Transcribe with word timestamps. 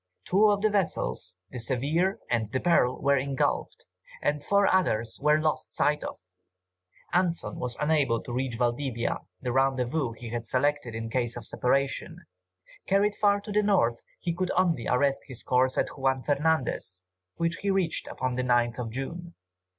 Two 0.25 0.47
of 0.49 0.63
the 0.63 0.69
vessels, 0.71 1.37
the 1.51 1.59
Severe 1.59 2.17
and 2.27 2.51
the 2.51 2.59
Pearl, 2.59 2.99
were 2.99 3.17
engulfed, 3.17 3.85
and 4.19 4.43
four 4.43 4.65
others 4.65 5.19
were 5.21 5.39
lost 5.39 5.75
sight 5.75 6.03
of. 6.03 6.17
Anson 7.13 7.59
was 7.59 7.77
unable 7.79 8.19
to 8.23 8.33
reach 8.33 8.55
Valdivia, 8.57 9.19
the 9.43 9.51
rendezvous 9.51 10.13
he 10.13 10.29
had 10.29 10.43
selected 10.43 10.95
in 10.95 11.11
case 11.11 11.37
of 11.37 11.45
separation; 11.45 12.17
carried 12.87 13.13
far 13.13 13.39
to 13.41 13.51
the 13.51 13.61
north, 13.61 14.01
he 14.19 14.33
could 14.33 14.49
only 14.55 14.87
arrest 14.87 15.25
his 15.27 15.43
course 15.43 15.77
at 15.77 15.89
Juan 15.89 16.23
Fernandez, 16.23 17.03
which 17.35 17.57
he 17.57 17.69
reached 17.69 18.07
upon 18.07 18.33
the 18.33 18.43
9th 18.43 18.79
of 18.79 18.89
June. 18.89 19.35